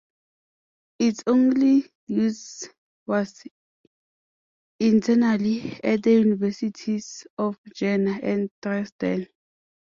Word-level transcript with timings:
Its 0.97 1.21
only 1.27 1.85
use 2.07 2.67
was 3.05 3.43
internally 4.79 5.79
at 5.83 6.01
the 6.01 6.11
universities 6.13 7.27
of 7.37 7.55
Jena 7.75 8.19
and 8.23 8.49
Dresden. 8.63 9.27